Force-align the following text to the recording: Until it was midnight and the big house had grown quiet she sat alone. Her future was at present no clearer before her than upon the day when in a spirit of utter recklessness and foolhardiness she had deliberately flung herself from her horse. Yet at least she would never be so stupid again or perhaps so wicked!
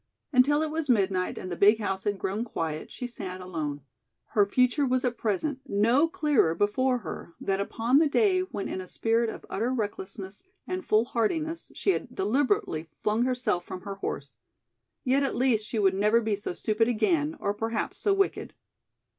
Until 0.33 0.63
it 0.63 0.71
was 0.71 0.89
midnight 0.89 1.37
and 1.37 1.51
the 1.51 1.55
big 1.55 1.77
house 1.77 2.05
had 2.05 2.17
grown 2.17 2.43
quiet 2.43 2.89
she 2.89 3.05
sat 3.05 3.39
alone. 3.39 3.81
Her 4.29 4.47
future 4.47 4.83
was 4.83 5.05
at 5.05 5.15
present 5.15 5.61
no 5.67 6.07
clearer 6.07 6.55
before 6.55 6.97
her 7.05 7.33
than 7.39 7.59
upon 7.59 7.99
the 7.99 8.09
day 8.09 8.39
when 8.39 8.67
in 8.67 8.81
a 8.81 8.87
spirit 8.87 9.29
of 9.29 9.45
utter 9.47 9.71
recklessness 9.71 10.41
and 10.65 10.83
foolhardiness 10.83 11.71
she 11.75 11.91
had 11.91 12.15
deliberately 12.15 12.89
flung 13.03 13.25
herself 13.25 13.63
from 13.63 13.81
her 13.81 13.93
horse. 13.93 14.33
Yet 15.03 15.21
at 15.21 15.35
least 15.35 15.67
she 15.67 15.77
would 15.77 15.93
never 15.93 16.19
be 16.19 16.35
so 16.35 16.53
stupid 16.53 16.87
again 16.87 17.37
or 17.39 17.53
perhaps 17.53 17.99
so 17.99 18.11
wicked! 18.11 18.55